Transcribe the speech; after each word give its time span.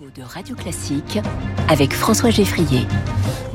de 0.00 0.22
Radio 0.22 0.54
Classique 0.54 1.18
avec 1.68 1.94
François 1.94 2.28
Geffrier. 2.28 2.86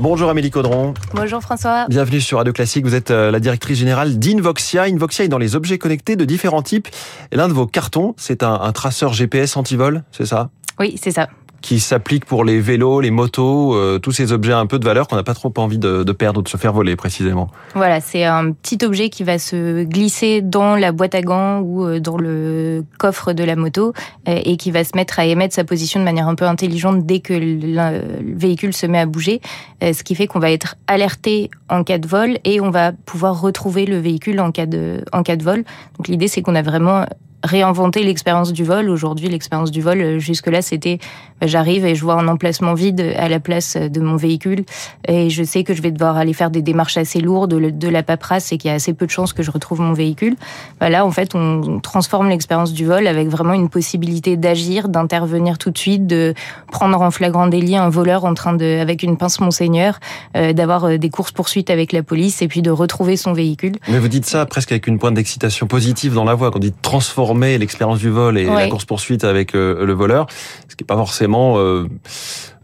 Bonjour 0.00 0.28
Amélie 0.28 0.50
Caudron. 0.50 0.92
Bonjour 1.14 1.40
François. 1.40 1.86
Bienvenue 1.88 2.20
sur 2.20 2.38
Radio 2.38 2.52
Classique. 2.52 2.84
Vous 2.84 2.96
êtes 2.96 3.12
euh, 3.12 3.30
la 3.30 3.38
directrice 3.38 3.78
générale 3.78 4.18
d'Invoxia. 4.18 4.84
Invoxia 4.84 5.24
est 5.24 5.28
dans 5.28 5.38
les 5.38 5.54
objets 5.54 5.78
connectés 5.78 6.16
de 6.16 6.24
différents 6.24 6.62
types. 6.62 6.88
Et 7.30 7.36
l'un 7.36 7.46
de 7.46 7.52
vos 7.52 7.66
cartons, 7.66 8.14
c'est 8.16 8.42
un, 8.42 8.54
un 8.54 8.72
traceur 8.72 9.12
GPS 9.12 9.56
anti-vol, 9.56 10.02
c'est 10.10 10.26
ça? 10.26 10.50
Oui, 10.80 10.98
c'est 11.00 11.12
ça 11.12 11.28
qui 11.62 11.80
s'applique 11.80 12.26
pour 12.26 12.44
les 12.44 12.60
vélos, 12.60 13.00
les 13.00 13.10
motos, 13.10 13.74
euh, 13.74 13.98
tous 13.98 14.12
ces 14.12 14.32
objets 14.32 14.52
un 14.52 14.66
peu 14.66 14.78
de 14.78 14.84
valeur 14.84 15.08
qu'on 15.08 15.16
n'a 15.16 15.22
pas 15.22 15.34
trop 15.34 15.52
envie 15.56 15.78
de, 15.78 16.02
de, 16.02 16.12
perdre 16.12 16.40
ou 16.40 16.42
de 16.42 16.48
se 16.48 16.56
faire 16.56 16.72
voler 16.72 16.96
précisément. 16.96 17.48
Voilà, 17.74 18.00
c'est 18.00 18.24
un 18.24 18.52
petit 18.52 18.84
objet 18.84 19.08
qui 19.08 19.22
va 19.22 19.38
se 19.38 19.84
glisser 19.84 20.42
dans 20.42 20.76
la 20.76 20.92
boîte 20.92 21.14
à 21.14 21.22
gants 21.22 21.60
ou 21.60 21.84
euh, 21.84 22.00
dans 22.00 22.18
le 22.18 22.84
coffre 22.98 23.32
de 23.32 23.44
la 23.44 23.56
moto 23.56 23.92
euh, 24.28 24.40
et 24.44 24.56
qui 24.56 24.70
va 24.70 24.84
se 24.84 24.96
mettre 24.96 25.18
à 25.18 25.24
émettre 25.24 25.54
sa 25.54 25.64
position 25.64 26.00
de 26.00 26.04
manière 26.04 26.28
un 26.28 26.34
peu 26.34 26.44
intelligente 26.44 27.06
dès 27.06 27.20
que 27.20 27.32
le 27.32 28.36
véhicule 28.36 28.74
se 28.74 28.86
met 28.86 28.98
à 28.98 29.06
bouger, 29.06 29.40
ce 29.80 30.02
qui 30.02 30.14
fait 30.14 30.26
qu'on 30.26 30.40
va 30.40 30.50
être 30.50 30.76
alerté 30.86 31.50
en 31.68 31.84
cas 31.84 31.98
de 31.98 32.06
vol 32.06 32.38
et 32.44 32.60
on 32.60 32.70
va 32.70 32.92
pouvoir 32.92 33.40
retrouver 33.40 33.86
le 33.86 33.98
véhicule 33.98 34.40
en 34.40 34.50
cas 34.50 34.66
de, 34.66 35.04
en 35.12 35.22
cas 35.22 35.36
de 35.36 35.44
vol. 35.44 35.64
Donc 35.96 36.08
l'idée 36.08 36.28
c'est 36.28 36.42
qu'on 36.42 36.54
a 36.54 36.62
vraiment 36.62 37.04
réinventer 37.42 38.02
l'expérience 38.04 38.52
du 38.52 38.64
vol. 38.64 38.88
Aujourd'hui, 38.88 39.28
l'expérience 39.28 39.70
du 39.70 39.80
vol, 39.80 40.00
euh, 40.00 40.18
jusque-là, 40.18 40.62
c'était 40.62 40.98
bah, 41.40 41.46
j'arrive 41.48 41.84
et 41.84 41.94
je 41.94 42.02
vois 42.02 42.14
un 42.14 42.28
emplacement 42.28 42.74
vide 42.74 43.00
à 43.16 43.28
la 43.28 43.40
place 43.40 43.76
de 43.76 44.00
mon 44.00 44.16
véhicule 44.16 44.64
et 45.08 45.28
je 45.28 45.42
sais 45.42 45.64
que 45.64 45.74
je 45.74 45.82
vais 45.82 45.90
devoir 45.90 46.16
aller 46.16 46.32
faire 46.32 46.50
des 46.50 46.62
démarches 46.62 46.96
assez 46.96 47.20
lourdes, 47.20 47.52
de 47.52 47.88
la 47.88 48.02
paperasse 48.04 48.52
et 48.52 48.58
qu'il 48.58 48.68
y 48.68 48.72
a 48.72 48.74
assez 48.74 48.94
peu 48.94 49.06
de 49.06 49.10
chances 49.10 49.32
que 49.32 49.42
je 49.42 49.50
retrouve 49.50 49.80
mon 49.80 49.92
véhicule. 49.92 50.36
Bah, 50.78 50.88
là, 50.88 51.04
en 51.04 51.10
fait, 51.10 51.34
on 51.34 51.80
transforme 51.80 52.28
l'expérience 52.28 52.72
du 52.72 52.84
vol 52.84 53.08
avec 53.08 53.28
vraiment 53.28 53.54
une 53.54 53.68
possibilité 53.68 54.36
d'agir, 54.36 54.88
d'intervenir 54.88 55.58
tout 55.58 55.70
de 55.70 55.78
suite, 55.78 56.06
de 56.06 56.34
prendre 56.70 57.00
en 57.00 57.10
flagrant 57.10 57.48
délit 57.48 57.76
un 57.76 57.88
voleur 57.88 58.24
en 58.24 58.34
train 58.34 58.52
de, 58.52 58.78
avec 58.80 59.02
une 59.02 59.16
pince 59.16 59.40
monseigneur, 59.40 59.98
euh, 60.36 60.52
d'avoir 60.52 60.84
euh, 60.84 60.96
des 60.96 61.10
courses 61.10 61.32
poursuites 61.32 61.70
avec 61.70 61.92
la 61.92 62.04
police 62.04 62.40
et 62.40 62.46
puis 62.46 62.62
de 62.62 62.70
retrouver 62.70 63.16
son 63.16 63.32
véhicule. 63.32 63.72
Mais 63.88 63.98
vous 63.98 64.08
dites 64.08 64.26
ça 64.26 64.46
presque 64.46 64.70
avec 64.70 64.86
une 64.86 65.00
pointe 65.00 65.14
d'excitation 65.14 65.66
positive 65.66 66.14
dans 66.14 66.24
la 66.24 66.34
voix, 66.34 66.50
quand 66.50 66.58
on 66.58 66.60
dit 66.60 66.72
transformer 66.82 67.31
l'expérience 67.40 67.98
du 67.98 68.10
vol 68.10 68.38
et 68.38 68.44
la 68.44 68.68
course 68.68 68.84
poursuite 68.84 69.24
avec 69.24 69.54
euh, 69.54 69.84
le 69.84 69.92
voleur, 69.92 70.26
ce 70.68 70.76
qui 70.76 70.84
n'est 70.84 70.86
pas 70.86 70.96
forcément 70.96 71.56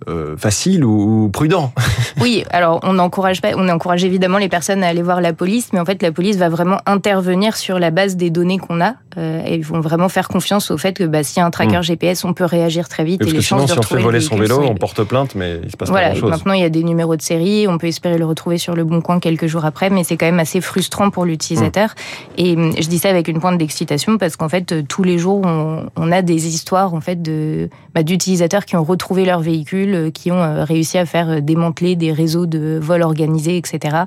euh, 0.06 0.18
euh, 0.18 0.36
facile 0.36 0.84
ou, 0.84 1.30
prudent. 1.32 1.72
Oui, 2.20 2.44
alors 2.50 2.80
on 2.82 2.98
encourage 2.98 3.40
pas, 3.40 3.50
on 3.56 3.68
encourage 3.68 4.04
évidemment 4.04 4.38
les 4.38 4.48
personnes 4.48 4.82
à 4.82 4.88
aller 4.88 5.02
voir 5.02 5.20
la 5.20 5.32
police, 5.32 5.72
mais 5.72 5.78
en 5.78 5.84
fait 5.84 6.02
la 6.02 6.10
police 6.10 6.36
va 6.36 6.48
vraiment 6.48 6.78
intervenir 6.84 7.56
sur 7.56 7.78
la 7.78 7.92
base 7.92 8.16
des 8.16 8.30
données 8.30 8.58
qu'on 8.58 8.80
a 8.80 8.94
euh, 9.16 9.42
et 9.46 9.54
ils 9.54 9.64
vont 9.64 9.80
vraiment 9.80 10.08
faire 10.08 10.26
confiance 10.26 10.72
au 10.72 10.78
fait 10.78 10.94
que 10.94 11.04
bah, 11.04 11.22
s'il 11.22 11.38
y 11.38 11.42
a 11.42 11.46
un 11.46 11.50
tracker 11.50 11.78
hmm. 11.78 11.82
GPS, 11.82 12.24
on 12.24 12.34
peut 12.34 12.44
réagir 12.44 12.88
très 12.88 13.04
vite 13.04 13.22
et, 13.22 13.30
les 13.30 13.40
chances 13.40 13.66
de 13.66 13.72
si 13.72 13.78
on 13.78 13.82
fait 13.82 14.02
voler 14.02 14.20
son 14.20 14.36
vélo, 14.36 14.60
on 14.60 14.74
porte 14.74 15.04
plainte, 15.04 15.36
mais 15.36 15.60
il 15.62 15.70
se 15.70 15.76
passe 15.76 15.90
voilà, 15.90 16.08
pas 16.08 16.12
grand-chose. 16.14 16.30
Maintenant 16.30 16.52
il 16.54 16.60
y 16.60 16.64
a 16.64 16.70
des 16.70 16.82
numéros 16.82 17.14
de 17.14 17.22
série, 17.22 17.68
on 17.68 17.78
peut 17.78 17.86
espérer 17.86 18.18
le 18.18 18.24
retrouver 18.24 18.58
sur 18.58 18.74
le 18.74 18.82
bon 18.82 19.00
coin 19.00 19.20
quelques 19.20 19.46
jours 19.46 19.64
après, 19.64 19.90
mais 19.90 20.02
c'est 20.02 20.16
quand 20.16 20.26
même 20.26 20.40
assez 20.40 20.60
frustrant 20.60 21.10
pour 21.10 21.24
l'utilisateur. 21.24 21.90
Hmm. 21.90 22.40
Et 22.40 22.56
hum, 22.56 22.72
je 22.78 22.88
dis 22.88 22.98
ça 22.98 23.10
avec 23.10 23.28
une 23.28 23.38
pointe 23.38 23.58
d'excitation 23.58 24.18
parce 24.18 24.36
qu'en 24.36 24.48
fait 24.48 24.86
tous 24.88 25.04
les 25.04 25.18
jours 25.18 25.42
on, 25.44 25.86
on, 25.96 26.10
a 26.10 26.22
des 26.22 26.48
histoires 26.48 26.94
en 26.94 27.00
fait 27.00 27.22
de 27.22 27.68
bah, 27.94 28.02
d'utilisateurs 28.02 28.64
qui 28.64 28.76
ont 28.76 28.84
retrouvé 28.84 29.24
leur 29.24 29.40
véhicule, 29.40 29.87
euh, 29.94 30.10
qui 30.10 30.30
ont 30.30 30.42
euh, 30.42 30.64
réussi 30.64 30.98
à 30.98 31.06
faire 31.06 31.30
euh, 31.30 31.40
démanteler 31.40 31.96
des 31.96 32.12
réseaux 32.12 32.46
de 32.46 32.78
vols 32.80 33.02
organisés, 33.02 33.56
etc. 33.56 34.04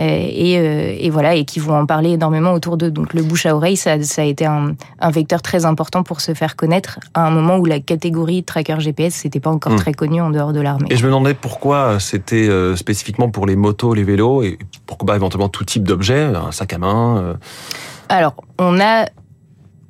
Et, 0.00 1.04
et, 1.04 1.10
voilà, 1.10 1.34
et 1.34 1.44
qui 1.44 1.58
vont 1.58 1.74
en 1.74 1.84
parler 1.84 2.10
énormément 2.10 2.52
autour 2.52 2.76
d'eux. 2.76 2.92
Donc 2.92 3.14
le 3.14 3.22
bouche 3.22 3.46
à 3.46 3.56
oreille, 3.56 3.76
ça, 3.76 4.00
ça 4.04 4.22
a 4.22 4.24
été 4.24 4.46
un, 4.46 4.76
un, 5.00 5.10
vecteur 5.10 5.42
très 5.42 5.64
important 5.64 6.04
pour 6.04 6.20
se 6.20 6.34
faire 6.34 6.54
connaître 6.54 7.00
à 7.14 7.26
un 7.26 7.30
moment 7.32 7.56
où 7.56 7.64
la 7.64 7.80
catégorie 7.80 8.44
tracker 8.44 8.78
GPS 8.78 9.12
c'était 9.14 9.40
pas 9.40 9.50
encore 9.50 9.72
hmm. 9.72 9.78
très 9.78 9.92
connue 9.94 10.20
en 10.20 10.30
dehors 10.30 10.52
de 10.52 10.60
l'armée. 10.60 10.86
Et 10.90 10.96
je 10.96 11.02
me 11.02 11.08
demandais 11.08 11.34
pourquoi 11.34 11.98
c'était 11.98 12.48
spécifiquement 12.76 13.28
pour 13.28 13.44
les 13.44 13.56
motos, 13.56 13.92
les 13.92 14.04
vélos, 14.04 14.44
et 14.44 14.60
pourquoi 14.86 15.16
éventuellement 15.16 15.48
tout 15.48 15.64
type 15.64 15.82
d'objet, 15.82 16.22
un 16.22 16.52
sac 16.52 16.74
à 16.74 16.78
main. 16.78 17.36
Alors, 18.08 18.36
on 18.60 18.78
a 18.78 19.06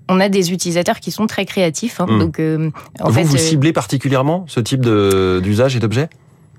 on 0.09 0.21
a 0.21 0.29
des 0.29 0.53
utilisateurs 0.53 1.01
qui 1.01 1.11
sont 1.11 1.27
très 1.27 1.45
créatifs. 1.45 2.01
Hein, 2.01 2.07
hmm. 2.09 2.19
Donc, 2.19 2.41
euh, 2.41 2.71
en 3.01 3.09
vous, 3.09 3.15
fait, 3.15 3.23
vous 3.25 3.37
euh, 3.37 3.39
ciblez 3.39 3.73
particulièrement 3.73 4.45
ce 4.49 4.61
type 4.61 4.81
d'usage 4.81 5.77
et 5.77 5.81
d'objet 5.81 6.09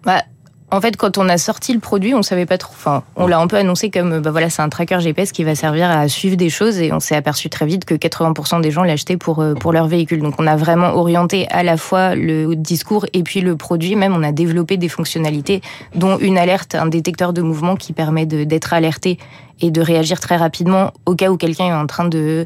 bah, 0.04 0.24
en 0.72 0.82
fait, 0.82 0.98
quand 0.98 1.18
on 1.18 1.28
a 1.30 1.38
sorti 1.38 1.74
le 1.74 1.80
produit, 1.80 2.14
on 2.14 2.22
savait 2.22 2.46
pas 2.46 2.58
trop. 2.58 2.74
Enfin, 2.76 3.04
on 3.16 3.28
l'a 3.28 3.40
un 3.40 3.48
peu 3.48 3.58
annoncé 3.58 3.90
comme, 3.90 4.20
bah 4.20 4.32
voilà, 4.32 4.50
c'est 4.50 4.62
un 4.62 4.70
tracker 4.70 5.00
GPS 5.00 5.32
qui 5.32 5.44
va 5.44 5.56
servir 5.56 5.90
à 5.90 6.08
suivre 6.08 6.36
des 6.36 6.50
choses, 6.50 6.80
et 6.80 6.94
on 6.94 7.00
s'est 7.00 7.16
aperçu 7.16 7.50
très 7.50 7.66
vite 7.66 7.86
que 7.86 7.96
80% 7.96 8.62
des 8.62 8.72
gens 8.72 8.84
l'achetaient 8.84 9.18
pour 9.18 9.40
euh, 9.40 9.54
pour 9.54 9.74
leur 9.74 9.88
véhicule. 9.88 10.22
Donc, 10.22 10.36
on 10.38 10.48
a 10.48 10.56
vraiment 10.56 10.94
orienté 10.96 11.48
à 11.50 11.64
la 11.64 11.78
fois 11.78 12.16
le 12.16 12.56
discours 12.56 13.06
et 13.14 13.24
puis 13.24 13.42
le 13.42 13.56
produit. 13.56 13.96
Même, 13.96 14.16
on 14.16 14.24
a 14.24 14.32
développé 14.32 14.78
des 14.78 14.90
fonctionnalités, 14.90 15.62
dont 15.96 16.18
une 16.18 16.38
alerte, 16.38 16.76
un 16.76 16.88
détecteur 16.88 17.34
de 17.34 17.42
mouvement 17.42 17.76
qui 17.76 17.94
permet 17.94 18.26
d'être 18.26 18.74
alerté 18.74 19.18
et 19.62 19.72
de 19.72 19.82
réagir 19.82 20.20
très 20.20 20.38
rapidement 20.38 20.94
au 21.06 21.16
cas 21.16 21.30
où 21.30 21.38
quelqu'un 21.38 21.68
est 21.68 21.74
en 21.74 21.88
train 21.88 22.06
de 22.06 22.46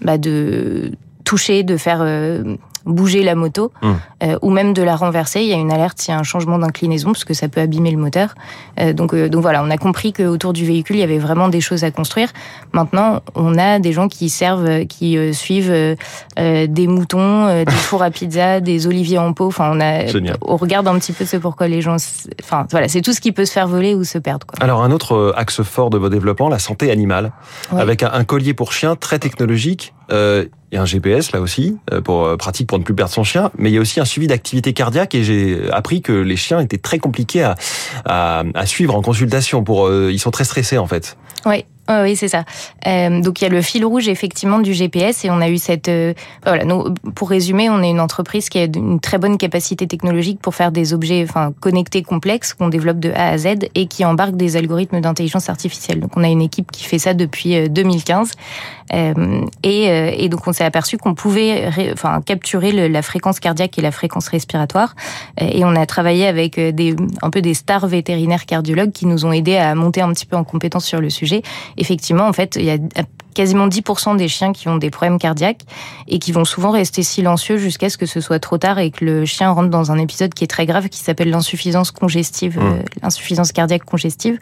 bah, 0.00 0.18
de 0.18 0.92
toucher, 1.24 1.62
de 1.62 1.76
faire 1.76 2.00
euh, 2.02 2.56
bouger 2.86 3.22
la 3.22 3.34
moto, 3.34 3.72
hum. 3.82 3.96
euh, 4.22 4.38
ou 4.42 4.50
même 4.50 4.72
de 4.72 4.82
la 4.82 4.96
renverser. 4.96 5.40
Il 5.40 5.48
y 5.48 5.52
a 5.52 5.56
une 5.56 5.72
alerte 5.72 6.00
s'il 6.00 6.12
y 6.12 6.16
a 6.16 6.20
un 6.20 6.24
changement 6.24 6.58
d'inclinaison, 6.58 7.12
parce 7.12 7.24
que 7.24 7.34
ça 7.34 7.48
peut 7.48 7.60
abîmer 7.60 7.90
le 7.90 7.98
moteur. 7.98 8.34
Euh, 8.80 8.92
donc, 8.92 9.14
euh, 9.14 9.28
donc 9.28 9.42
voilà, 9.42 9.62
on 9.62 9.70
a 9.70 9.78
compris 9.78 10.12
qu'autour 10.12 10.52
du 10.52 10.64
véhicule, 10.64 10.96
il 10.96 11.00
y 11.00 11.04
avait 11.04 11.18
vraiment 11.18 11.48
des 11.48 11.60
choses 11.60 11.84
à 11.84 11.90
construire. 11.90 12.30
Maintenant, 12.72 13.20
on 13.34 13.58
a 13.58 13.78
des 13.78 13.92
gens 13.92 14.08
qui 14.08 14.28
servent, 14.28 14.86
qui 14.86 15.16
suivent 15.34 15.96
des 16.36 16.86
moutons, 16.86 17.64
des 17.64 17.70
fours 17.72 18.02
à 18.02 18.10
pizza, 18.10 18.60
des 18.60 18.86
oliviers 18.86 19.18
en 19.18 19.32
pot. 19.32 19.46
Enfin, 19.46 19.70
on 19.72 19.80
a, 19.80 20.04
on 20.42 20.56
regarde 20.56 20.88
un 20.88 20.98
petit 20.98 21.12
peu 21.12 21.24
ce 21.24 21.36
pourquoi 21.36 21.68
les 21.68 21.80
gens. 21.80 21.96
Enfin, 22.42 22.66
voilà, 22.70 22.88
c'est 22.88 23.02
tout 23.02 23.12
ce 23.12 23.20
qui 23.20 23.32
peut 23.32 23.44
se 23.44 23.52
faire 23.52 23.68
voler 23.68 23.94
ou 23.94 24.04
se 24.04 24.18
perdre. 24.18 24.46
Quoi. 24.46 24.62
Alors, 24.62 24.82
un 24.82 24.90
autre 24.90 25.34
axe 25.36 25.62
fort 25.62 25.90
de 25.90 25.98
vos 25.98 26.08
développements, 26.08 26.48
la 26.48 26.58
santé 26.58 26.90
animale, 26.90 27.32
avec 27.70 28.02
un, 28.02 28.24
collier 28.24 28.54
pour 28.54 28.72
chien 28.72 28.96
très 28.96 29.18
technologique. 29.18 29.94
Euh, 30.12 30.44
il 30.70 30.76
y 30.76 30.78
a 30.78 30.82
un 30.82 30.86
GPS 30.86 31.32
là 31.32 31.40
aussi 31.40 31.76
pour 32.04 32.34
pratique 32.38 32.66
pour 32.66 32.78
ne 32.78 32.84
plus 32.84 32.94
perdre 32.94 33.12
son 33.12 33.24
chien, 33.24 33.50
mais 33.58 33.70
il 33.70 33.74
y 33.74 33.78
a 33.78 33.80
aussi 33.80 34.00
un 34.00 34.06
suivi 34.06 34.26
d'activité 34.26 34.72
cardiaque 34.72 35.14
et 35.14 35.22
j'ai 35.22 35.70
appris 35.70 36.00
que 36.00 36.12
les 36.12 36.36
chiens 36.36 36.60
étaient 36.60 36.78
très 36.78 36.98
compliqués 36.98 37.42
à, 37.42 37.56
à, 38.06 38.42
à 38.54 38.66
suivre 38.66 38.94
en 38.94 39.02
consultation. 39.02 39.64
Pour, 39.64 39.86
euh, 39.86 40.10
ils 40.10 40.18
sont 40.18 40.30
très 40.30 40.44
stressés 40.44 40.78
en 40.78 40.86
fait. 40.86 41.18
Oui, 41.44 41.66
oui, 41.88 42.14
c'est 42.14 42.28
ça. 42.28 42.44
Euh, 42.86 43.20
donc 43.20 43.40
il 43.40 43.44
y 43.44 43.46
a 43.46 43.50
le 43.50 43.60
fil 43.60 43.84
rouge 43.84 44.08
effectivement 44.08 44.60
du 44.60 44.72
GPS 44.72 45.24
et 45.24 45.30
on 45.30 45.40
a 45.40 45.48
eu 45.48 45.58
cette. 45.58 45.88
Euh, 45.88 46.14
voilà, 46.44 46.64
pour 47.14 47.28
résumer, 47.28 47.68
on 47.70 47.82
est 47.82 47.90
une 47.90 48.00
entreprise 48.00 48.48
qui 48.48 48.58
a 48.58 48.64
une 48.64 49.00
très 49.00 49.18
bonne 49.18 49.36
capacité 49.36 49.86
technologique 49.86 50.40
pour 50.40 50.54
faire 50.54 50.70
des 50.70 50.94
objets, 50.94 51.24
enfin 51.28 51.52
connectés 51.60 52.02
complexes 52.02 52.54
qu'on 52.54 52.68
développe 52.68 53.00
de 53.00 53.10
A 53.10 53.30
à 53.30 53.38
Z 53.38 53.68
et 53.74 53.86
qui 53.86 54.04
embarquent 54.04 54.36
des 54.36 54.56
algorithmes 54.56 55.00
d'intelligence 55.00 55.48
artificielle. 55.48 56.00
Donc 56.00 56.16
on 56.16 56.22
a 56.22 56.28
une 56.28 56.42
équipe 56.42 56.70
qui 56.70 56.84
fait 56.84 56.98
ça 56.98 57.14
depuis 57.14 57.68
2015 57.68 58.30
euh, 58.94 59.44
et, 59.64 60.24
et 60.24 60.28
donc 60.28 60.46
on 60.46 60.52
s'est 60.52 60.64
aperçu 60.64 60.98
qu'on 60.98 61.14
pouvait, 61.14 61.68
enfin 61.92 62.20
capturer 62.20 62.88
la 62.88 63.02
fréquence 63.02 63.40
cardiaque 63.40 63.78
et 63.78 63.82
la 63.82 63.90
fréquence 63.90 64.28
respiratoire 64.28 64.94
et 65.38 65.64
on 65.64 65.74
a 65.74 65.86
travaillé 65.86 66.26
avec 66.26 66.60
des 66.60 66.94
un 67.22 67.30
peu 67.30 67.40
des 67.40 67.54
stars 67.54 67.86
vétérinaires 67.86 68.46
cardiologues 68.46 68.92
qui 68.92 69.06
nous 69.06 69.24
ont 69.26 69.32
aidés 69.32 69.56
à 69.56 69.74
monter 69.74 70.00
un 70.00 70.12
petit 70.12 70.26
peu 70.26 70.36
en 70.36 70.44
compétence 70.44 70.84
sur 70.84 71.00
le 71.00 71.10
sujet 71.10 71.42
effectivement, 71.76 72.26
en 72.26 72.32
fait, 72.32 72.56
il 72.56 72.64
y 72.64 72.70
a 72.70 72.78
quasiment 73.34 73.68
10% 73.68 74.16
des 74.16 74.28
chiens 74.28 74.52
qui 74.52 74.68
ont 74.68 74.76
des 74.76 74.90
problèmes 74.90 75.18
cardiaques 75.18 75.62
et 76.08 76.18
qui 76.18 76.32
vont 76.32 76.44
souvent 76.44 76.70
rester 76.70 77.02
silencieux 77.02 77.56
jusqu'à 77.56 77.88
ce 77.88 77.96
que 77.96 78.06
ce 78.06 78.20
soit 78.20 78.38
trop 78.38 78.58
tard 78.58 78.78
et 78.78 78.90
que 78.90 79.04
le 79.04 79.24
chien 79.24 79.50
rentre 79.50 79.70
dans 79.70 79.92
un 79.92 79.98
épisode 79.98 80.34
qui 80.34 80.44
est 80.44 80.48
très 80.48 80.66
grave 80.66 80.88
qui 80.88 81.00
s'appelle 81.00 81.30
l'insuffisance 81.30 81.90
congestive, 81.90 82.58
mmh. 82.58 82.62
euh, 82.62 82.82
l'insuffisance 83.02 83.52
cardiaque 83.52 83.84
congestive. 83.84 84.38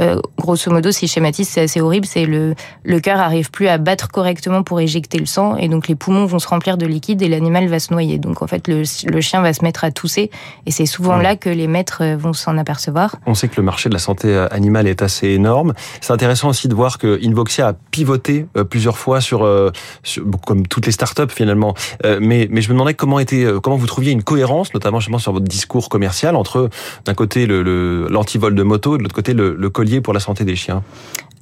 Euh, 0.00 0.20
grosso 0.38 0.70
modo, 0.70 0.90
si 0.90 1.06
schématise, 1.06 1.48
c'est 1.48 1.62
assez 1.62 1.80
horrible, 1.80 2.06
c'est 2.06 2.26
le, 2.26 2.54
le 2.82 3.00
cœur 3.00 3.20
arrive 3.20 3.50
plus 3.50 3.68
à 3.68 3.78
battre 3.78 4.08
correctement 4.08 4.62
pour 4.62 4.80
éjecter 4.80 5.18
le 5.18 5.26
sang 5.26 5.56
et 5.56 5.68
donc 5.68 5.88
les 5.88 5.94
poumons 5.94 6.26
vont 6.26 6.38
se 6.38 6.48
remplir 6.48 6.76
de 6.76 6.86
liquide 6.86 7.22
et 7.22 7.28
l'animal 7.28 7.68
va 7.68 7.78
se 7.78 7.92
noyer. 7.92 8.18
Donc 8.18 8.42
en 8.42 8.46
fait, 8.46 8.66
le, 8.68 8.82
le 9.06 9.20
chien 9.20 9.40
va 9.40 9.52
se 9.52 9.62
mettre 9.62 9.84
à 9.84 9.90
tousser 9.90 10.30
et 10.66 10.70
c'est 10.70 10.86
souvent 10.86 11.18
mmh. 11.18 11.22
là 11.22 11.36
que 11.36 11.50
les 11.50 11.66
maîtres 11.66 12.02
euh, 12.02 12.16
vont 12.16 12.32
s'en 12.32 12.58
apercevoir. 12.58 13.16
On 13.26 13.34
sait 13.34 13.48
que 13.48 13.56
le 13.56 13.62
marché 13.62 13.88
de 13.88 13.94
la 13.94 14.00
santé 14.00 14.46
animale 14.50 14.86
est 14.86 15.02
assez 15.02 15.28
énorme. 15.28 15.74
C'est 16.00 16.12
intéressant 16.12 16.48
aussi 16.48 16.68
de 16.68 16.74
voir 16.74 16.98
que 16.98 17.20
Invoxia 17.24 17.68
a 17.68 17.72
pivoté 17.72 18.23
euh, 18.30 18.64
plusieurs 18.64 18.98
fois 18.98 19.20
sur, 19.20 19.44
euh, 19.44 19.70
sur, 20.02 20.24
comme 20.44 20.66
toutes 20.66 20.86
les 20.86 20.92
startups 20.92 21.30
finalement. 21.30 21.74
Euh, 22.04 22.18
mais, 22.20 22.48
mais 22.50 22.60
je 22.60 22.68
me 22.68 22.74
demandais 22.74 22.94
comment 22.94 23.18
était, 23.18 23.46
comment 23.62 23.76
vous 23.76 23.86
trouviez 23.86 24.12
une 24.12 24.22
cohérence, 24.22 24.74
notamment 24.74 25.00
justement 25.00 25.18
sur 25.18 25.32
votre 25.32 25.46
discours 25.46 25.88
commercial 25.88 26.36
entre 26.36 26.70
d'un 27.04 27.14
côté 27.14 27.46
le 27.46 27.62
l'antivol 28.08 28.54
de 28.54 28.62
moto 28.62 28.94
et 28.94 28.98
de 28.98 29.02
l'autre 29.02 29.14
côté 29.14 29.34
le, 29.34 29.54
le 29.54 29.70
collier 29.70 30.00
pour 30.00 30.12
la 30.12 30.20
santé 30.20 30.44
des 30.44 30.56
chiens. 30.56 30.82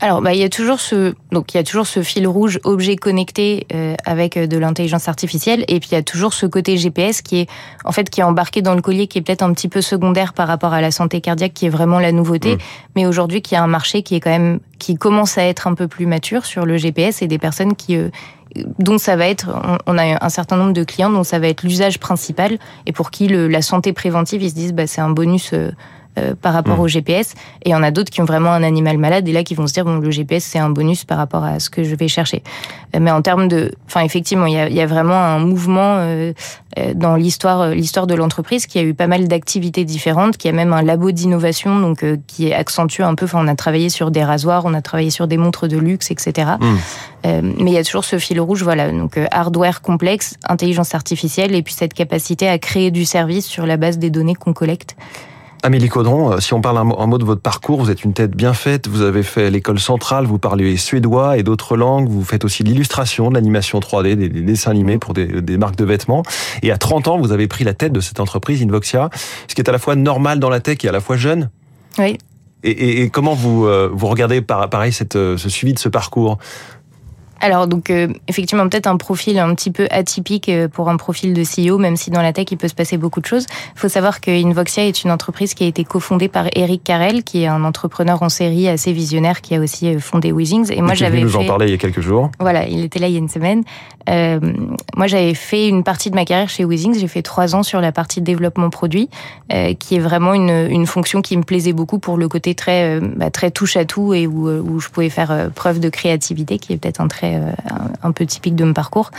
Alors, 0.02 0.20
bah, 0.20 0.34
il 0.34 0.40
y 0.40 0.44
a 0.44 0.48
toujours 0.48 0.80
ce 0.80 1.14
donc 1.30 1.54
il 1.54 1.58
y 1.58 1.60
a 1.60 1.62
toujours 1.62 1.86
ce 1.86 2.02
fil 2.02 2.26
rouge 2.26 2.58
objet 2.64 2.96
connecté 2.96 3.68
euh, 3.72 3.94
avec 4.04 4.36
de 4.36 4.58
l'intelligence 4.58 5.06
artificielle 5.06 5.64
et 5.68 5.78
puis 5.78 5.90
il 5.92 5.94
y 5.94 5.98
a 5.98 6.02
toujours 6.02 6.34
ce 6.34 6.44
côté 6.44 6.76
GPS 6.76 7.22
qui 7.22 7.38
est 7.38 7.48
en 7.84 7.92
fait 7.92 8.10
qui 8.10 8.20
est 8.20 8.24
embarqué 8.24 8.62
dans 8.62 8.74
le 8.74 8.82
collier 8.82 9.06
qui 9.06 9.18
est 9.18 9.22
peut-être 9.22 9.42
un 9.42 9.52
petit 9.52 9.68
peu 9.68 9.80
secondaire 9.80 10.32
par 10.32 10.48
rapport 10.48 10.72
à 10.72 10.80
la 10.80 10.90
santé 10.90 11.20
cardiaque 11.20 11.54
qui 11.54 11.66
est 11.66 11.70
vraiment 11.70 12.00
la 12.00 12.10
nouveauté, 12.10 12.56
mmh. 12.56 12.60
mais 12.96 13.06
aujourd'hui 13.06 13.42
qui 13.42 13.54
a 13.54 13.62
un 13.62 13.68
marché 13.68 14.02
qui 14.02 14.16
est 14.16 14.20
quand 14.20 14.30
même 14.30 14.58
qui 14.82 14.96
commencent 14.96 15.38
à 15.38 15.44
être 15.44 15.68
un 15.68 15.74
peu 15.74 15.86
plus 15.86 16.06
matures 16.06 16.44
sur 16.44 16.66
le 16.66 16.76
GPS 16.76 17.22
et 17.22 17.28
des 17.28 17.38
personnes 17.38 17.76
qui 17.76 17.96
dont 18.78 18.98
ça 18.98 19.16
va 19.16 19.28
être, 19.28 19.48
on 19.86 19.96
a 19.96 20.22
un 20.22 20.28
certain 20.28 20.56
nombre 20.56 20.72
de 20.72 20.84
clients 20.84 21.08
dont 21.08 21.22
ça 21.24 21.38
va 21.38 21.48
être 21.48 21.62
l'usage 21.62 21.98
principal 21.98 22.58
et 22.84 22.92
pour 22.92 23.10
qui 23.10 23.28
la 23.28 23.62
santé 23.62 23.94
préventive, 23.94 24.42
ils 24.42 24.50
se 24.50 24.54
disent 24.54 24.74
bah, 24.74 24.86
c'est 24.86 25.00
un 25.00 25.08
bonus 25.08 25.54
euh, 26.18 26.34
par 26.34 26.52
rapport 26.52 26.76
mmh. 26.76 26.80
au 26.80 26.88
GPS. 26.88 27.32
Et 27.62 27.70
il 27.70 27.72
y 27.72 27.74
en 27.74 27.82
a 27.82 27.90
d'autres 27.90 28.10
qui 28.10 28.20
ont 28.20 28.26
vraiment 28.26 28.50
un 28.50 28.62
animal 28.62 28.98
malade 28.98 29.26
et 29.26 29.32
là 29.32 29.44
qui 29.44 29.54
vont 29.54 29.66
se 29.66 29.72
dire 29.72 29.86
bon 29.86 29.96
le 29.96 30.10
GPS 30.10 30.44
c'est 30.44 30.58
un 30.58 30.68
bonus 30.68 31.06
par 31.06 31.16
rapport 31.16 31.42
à 31.42 31.58
ce 31.58 31.70
que 31.70 31.84
je 31.84 31.94
vais 31.94 32.06
chercher. 32.06 32.42
Euh, 32.94 32.98
mais 33.00 33.10
en 33.10 33.22
termes 33.22 33.48
de, 33.48 33.72
enfin 33.86 34.02
effectivement 34.02 34.44
il 34.44 34.52
y 34.52 34.58
a, 34.58 34.68
y 34.68 34.82
a, 34.82 34.86
vraiment 34.86 35.16
un 35.16 35.38
mouvement 35.38 35.96
euh, 36.00 36.34
dans 36.94 37.16
l'histoire 37.16 37.70
l'histoire 37.70 38.06
de 38.06 38.14
l'entreprise 38.14 38.66
qui 38.66 38.78
a 38.78 38.82
eu 38.82 38.92
pas 38.92 39.06
mal 39.06 39.26
d'activités 39.26 39.86
différentes, 39.86 40.36
qui 40.36 40.50
a 40.50 40.52
même 40.52 40.74
un 40.74 40.82
labo 40.82 41.12
d'innovation 41.12 41.80
donc 41.80 42.04
qui 42.26 42.48
est 42.48 42.54
accentué 42.54 43.04
un 43.04 43.14
peu. 43.14 43.24
Enfin 43.24 43.42
on 43.42 43.48
a 43.48 43.54
travaillé 43.54 43.88
sur 43.88 44.10
des 44.10 44.22
rasoirs, 44.22 44.66
on 44.66 44.74
a 44.74 44.82
travaillé 44.82 45.08
sur 45.08 45.26
des 45.26 45.38
montres 45.38 45.66
de 45.66 45.78
luxe, 45.78 46.10
etc. 46.10 46.50
Mmh. 46.60 47.26
mais 47.58 47.70
il 47.70 47.72
y 47.72 47.78
a 47.78 47.84
toujours 47.84 48.04
ce 48.04 48.18
fil 48.18 48.38
rouge, 48.38 48.62
voilà 48.62 48.90
donc 48.92 49.18
hardware 49.30 49.80
complexe, 49.80 50.36
intelligence 50.46 50.94
artificielle 50.94 51.54
et 51.54 51.62
puis 51.62 51.72
cette 51.72 51.94
capacité 51.94 52.48
à 52.48 52.58
créer 52.58 52.90
du 52.90 53.06
service 53.06 53.46
sur 53.46 53.64
la 53.64 53.78
base 53.78 53.96
des 53.96 54.10
données 54.10 54.34
qu'on 54.34 54.52
collecte. 54.52 54.94
Amélie 55.64 55.88
Caudron, 55.88 56.32
euh, 56.32 56.40
si 56.40 56.54
on 56.54 56.60
parle 56.60 56.78
un 56.78 57.06
mot 57.06 57.18
de 57.18 57.24
votre 57.24 57.40
parcours, 57.40 57.80
vous 57.80 57.90
êtes 57.90 58.02
une 58.02 58.14
tête 58.14 58.32
bien 58.32 58.52
faite, 58.52 58.88
vous 58.88 59.02
avez 59.02 59.22
fait 59.22 59.48
l'école 59.48 59.78
centrale, 59.78 60.26
vous 60.26 60.38
parlez 60.38 60.76
suédois 60.76 61.38
et 61.38 61.44
d'autres 61.44 61.76
langues, 61.76 62.08
vous 62.08 62.24
faites 62.24 62.44
aussi 62.44 62.64
l'illustration, 62.64 63.30
de 63.30 63.34
l'animation 63.34 63.78
3D, 63.78 64.16
des, 64.16 64.28
dessins 64.28 64.72
animés 64.72 64.98
pour 64.98 65.14
des, 65.14 65.40
des, 65.40 65.58
marques 65.58 65.76
de 65.76 65.84
vêtements. 65.84 66.24
Et 66.62 66.72
à 66.72 66.78
30 66.78 67.06
ans, 67.06 67.18
vous 67.18 67.30
avez 67.30 67.46
pris 67.46 67.62
la 67.62 67.74
tête 67.74 67.92
de 67.92 68.00
cette 68.00 68.18
entreprise, 68.18 68.60
Invoxia, 68.62 69.10
ce 69.46 69.54
qui 69.54 69.60
est 69.60 69.68
à 69.68 69.72
la 69.72 69.78
fois 69.78 69.94
normal 69.94 70.40
dans 70.40 70.50
la 70.50 70.58
tech 70.58 70.78
et 70.82 70.88
à 70.88 70.92
la 70.92 71.00
fois 71.00 71.16
jeune. 71.16 71.48
Oui. 71.98 72.18
Et, 72.64 73.02
et, 73.02 73.10
comment 73.10 73.34
vous, 73.34 73.66
euh, 73.66 73.90
vous 73.92 74.06
regardez 74.06 74.40
pareil 74.40 74.92
cette, 74.92 75.16
euh, 75.16 75.36
ce 75.36 75.48
suivi 75.48 75.74
de 75.74 75.78
ce 75.78 75.88
parcours? 75.88 76.38
Alors 77.42 77.66
donc 77.66 77.90
euh, 77.90 78.08
effectivement 78.28 78.66
peut-être 78.68 78.86
un 78.86 78.96
profil 78.96 79.38
un 79.38 79.52
petit 79.54 79.72
peu 79.72 79.88
atypique 79.90 80.48
euh, 80.48 80.68
pour 80.68 80.88
un 80.88 80.96
profil 80.96 81.34
de 81.34 81.42
CEO, 81.42 81.76
même 81.76 81.96
si 81.96 82.10
dans 82.10 82.22
la 82.22 82.32
tech 82.32 82.46
il 82.52 82.56
peut 82.56 82.68
se 82.68 82.74
passer 82.74 82.96
beaucoup 82.96 83.20
de 83.20 83.26
choses. 83.26 83.46
Il 83.74 83.80
faut 83.80 83.88
savoir 83.88 84.20
que 84.20 84.30
Invoxia 84.30 84.86
est 84.86 85.02
une 85.02 85.10
entreprise 85.10 85.52
qui 85.52 85.64
a 85.64 85.66
été 85.66 85.84
cofondée 85.84 86.28
par 86.28 86.46
Eric 86.54 86.84
Carrel, 86.84 87.24
qui 87.24 87.42
est 87.42 87.48
un 87.48 87.64
entrepreneur 87.64 88.22
en 88.22 88.28
série 88.28 88.68
assez 88.68 88.92
visionnaire, 88.92 89.40
qui 89.40 89.56
a 89.56 89.60
aussi 89.60 89.88
euh, 89.88 89.98
fondé 89.98 90.30
Weezings. 90.30 90.72
Et 90.72 90.80
moi 90.80 90.94
j'avais 90.94 91.20
nous 91.20 91.36
en 91.36 91.44
parler 91.44 91.66
il 91.66 91.72
y 91.72 91.74
a 91.74 91.78
quelques 91.78 92.00
jours. 92.00 92.30
Voilà, 92.38 92.66
il 92.68 92.84
était 92.84 93.00
là 93.00 93.08
il 93.08 93.12
y 93.12 93.16
a 93.16 93.18
une 93.18 93.28
semaine. 93.28 93.64
Euh, 94.08 94.38
moi 94.96 95.08
j'avais 95.08 95.34
fait 95.34 95.68
une 95.68 95.82
partie 95.82 96.10
de 96.10 96.14
ma 96.14 96.24
carrière 96.24 96.48
chez 96.48 96.64
Weezings. 96.64 96.98
J'ai 96.98 97.08
fait 97.08 97.22
trois 97.22 97.56
ans 97.56 97.64
sur 97.64 97.80
la 97.80 97.90
partie 97.90 98.20
développement 98.20 98.70
produit, 98.70 99.10
euh, 99.52 99.74
qui 99.74 99.96
est 99.96 100.00
vraiment 100.00 100.32
une, 100.32 100.68
une 100.70 100.86
fonction 100.86 101.22
qui 101.22 101.36
me 101.36 101.42
plaisait 101.42 101.72
beaucoup 101.72 101.98
pour 101.98 102.16
le 102.16 102.28
côté 102.28 102.54
très 102.54 103.00
bah, 103.00 103.30
très 103.30 103.50
touche 103.50 103.76
à 103.76 103.84
tout 103.84 104.14
et 104.14 104.28
où, 104.28 104.48
où 104.48 104.78
je 104.78 104.88
pouvais 104.90 105.10
faire 105.10 105.50
preuve 105.54 105.80
de 105.80 105.88
créativité, 105.88 106.58
qui 106.58 106.72
est 106.72 106.76
peut-être 106.76 107.00
un 107.00 107.08
trait 107.08 107.31
euh, 107.34 107.52
un 108.02 108.12
peu 108.12 108.26
typique 108.26 108.56
de 108.56 108.64
mon 108.64 108.72
parcours. 108.72 109.10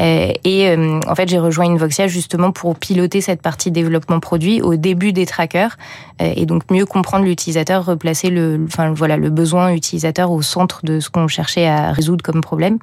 Euh, 0.00 0.32
et 0.44 0.68
euh, 0.68 1.00
en 1.06 1.14
fait, 1.14 1.28
j'ai 1.28 1.38
rejoint 1.38 1.66
Invoxia 1.70 2.08
justement 2.08 2.50
pour 2.52 2.76
piloter 2.76 3.20
cette 3.20 3.42
partie 3.42 3.70
développement 3.70 4.20
produit 4.20 4.60
au 4.60 4.76
début 4.76 5.12
des 5.12 5.26
trackers 5.26 5.76
et 6.20 6.46
donc 6.46 6.70
mieux 6.70 6.86
comprendre 6.86 7.24
l'utilisateur, 7.24 7.84
replacer 7.84 8.30
le, 8.30 8.64
enfin 8.66 8.92
voilà, 8.92 9.16
le 9.16 9.30
besoin 9.30 9.72
utilisateur 9.72 10.30
au 10.30 10.42
centre 10.42 10.80
de 10.84 11.00
ce 11.00 11.10
qu'on 11.10 11.26
cherchait 11.26 11.66
à 11.66 11.90
résoudre 11.90 12.22
comme 12.22 12.40
problème. 12.40 12.78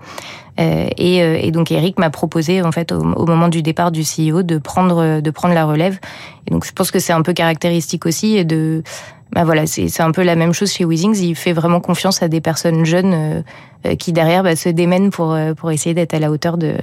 Et, 0.58 1.52
donc 1.52 1.72
Eric 1.72 1.98
m'a 1.98 2.10
proposé 2.10 2.62
en 2.62 2.74
fait 2.74 2.92
au, 2.92 3.04
moment 3.04 3.48
du 3.48 3.62
départ 3.62 3.92
du 3.92 4.02
CEO 4.02 4.44
de 4.44 4.58
prendre 4.58 5.22
de 5.22 5.32
prendre 5.32 5.54
la 5.54 5.66
relève. 5.66 5.98
Et 6.46 6.52
donc 6.52 6.66
je 6.66 6.74
pense 6.74 6.92
que 6.92 7.00
c'est 7.00 7.14
un 7.14 7.22
peu 7.22 7.32
caractéristique 7.32 8.06
aussi 8.06 8.44
de 8.44 8.84
bah 9.34 9.46
voilà, 9.46 9.66
c'est 9.66 10.02
un 10.02 10.12
peu 10.12 10.24
la 10.24 10.36
même 10.36 10.54
chose 10.54 10.72
chez 10.72 10.84
Weezings. 10.84 11.18
Il 11.22 11.36
fait 11.36 11.54
vraiment 11.54 11.80
confiance 11.80 12.22
à 12.22 12.28
des 12.28 12.42
personnes 12.42 12.86
jeunes 12.86 13.14
euh, 13.14 13.42
euh, 13.86 13.96
qui 13.96 14.12
derrière 14.12 14.44
bah, 14.44 14.56
se 14.56 14.70
démènent 14.70 15.10
pour, 15.10 15.34
euh, 15.34 15.54
pour 15.54 15.72
essayer 15.72 15.94
d'être 15.94 16.14
à 16.14 16.20
la 16.20 16.32
hauteur 16.32 16.58
de, 16.58 16.76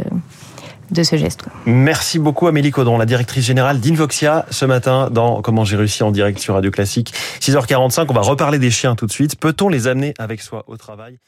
de 0.90 1.02
ce 1.02 1.16
geste. 1.16 1.44
Merci 1.66 2.18
beaucoup 2.18 2.46
Amélie 2.46 2.70
Caudron, 2.70 2.96
la 2.96 3.06
directrice 3.06 3.44
générale 3.44 3.80
d'Invoxia, 3.80 4.46
ce 4.50 4.64
matin 4.64 5.10
dans 5.10 5.42
Comment 5.42 5.64
j'ai 5.64 5.76
réussi 5.76 6.02
en 6.02 6.10
direct 6.10 6.38
sur 6.38 6.54
Radio 6.54 6.70
Classique. 6.70 7.12
6h45, 7.40 8.06
on 8.08 8.14
va 8.14 8.22
reparler 8.22 8.58
des 8.58 8.70
chiens 8.70 8.94
tout 8.94 9.06
de 9.06 9.12
suite. 9.12 9.38
Peut-on 9.38 9.68
les 9.68 9.86
amener 9.86 10.14
avec 10.18 10.40
soi 10.40 10.64
au 10.68 10.76
travail? 10.76 11.18